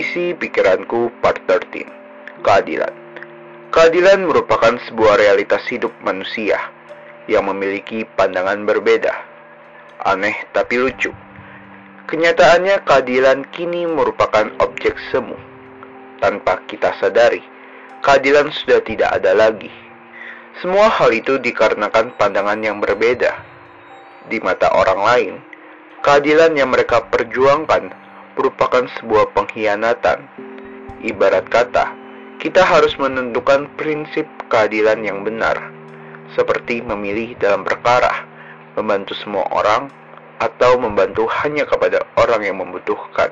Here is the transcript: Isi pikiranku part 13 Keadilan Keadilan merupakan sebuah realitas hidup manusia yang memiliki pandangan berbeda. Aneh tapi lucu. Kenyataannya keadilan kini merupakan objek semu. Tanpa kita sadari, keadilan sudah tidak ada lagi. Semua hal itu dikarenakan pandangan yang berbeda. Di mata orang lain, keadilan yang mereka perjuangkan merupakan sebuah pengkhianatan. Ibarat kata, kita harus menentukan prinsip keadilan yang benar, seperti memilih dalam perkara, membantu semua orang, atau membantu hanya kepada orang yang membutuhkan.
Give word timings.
Isi 0.00 0.32
pikiranku 0.32 1.12
part 1.20 1.44
13 1.44 2.40
Keadilan 2.40 2.94
Keadilan 3.68 4.24
merupakan 4.24 4.80
sebuah 4.88 5.20
realitas 5.20 5.60
hidup 5.68 5.92
manusia 6.00 6.56
yang 7.28 7.44
memiliki 7.44 8.08
pandangan 8.16 8.64
berbeda. 8.64 9.12
Aneh 10.00 10.48
tapi 10.56 10.80
lucu. 10.80 11.12
Kenyataannya 12.08 12.80
keadilan 12.80 13.44
kini 13.52 13.84
merupakan 13.84 14.48
objek 14.64 14.96
semu. 15.12 15.36
Tanpa 16.16 16.64
kita 16.64 16.96
sadari, 16.96 17.44
keadilan 18.00 18.48
sudah 18.56 18.80
tidak 18.80 19.20
ada 19.20 19.36
lagi. 19.36 19.68
Semua 20.64 20.88
hal 20.88 21.12
itu 21.12 21.36
dikarenakan 21.36 22.16
pandangan 22.16 22.56
yang 22.64 22.80
berbeda. 22.80 23.36
Di 24.32 24.40
mata 24.40 24.72
orang 24.72 25.00
lain, 25.04 25.34
keadilan 26.00 26.56
yang 26.56 26.72
mereka 26.72 27.04
perjuangkan 27.04 28.08
merupakan 28.38 28.86
sebuah 29.00 29.32
pengkhianatan. 29.34 30.26
Ibarat 31.00 31.48
kata, 31.48 31.90
kita 32.40 32.60
harus 32.64 32.96
menentukan 33.00 33.68
prinsip 33.76 34.28
keadilan 34.48 35.00
yang 35.04 35.24
benar, 35.24 35.56
seperti 36.36 36.84
memilih 36.84 37.36
dalam 37.40 37.64
perkara, 37.64 38.24
membantu 38.76 39.16
semua 39.16 39.44
orang, 39.52 39.88
atau 40.40 40.80
membantu 40.80 41.28
hanya 41.44 41.68
kepada 41.68 42.00
orang 42.16 42.40
yang 42.44 42.56
membutuhkan. 42.60 43.28